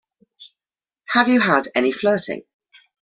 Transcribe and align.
Have 1.09 1.27
you 1.29 1.39
had 1.41 1.67
any 1.75 1.91
flirting? 1.91 2.41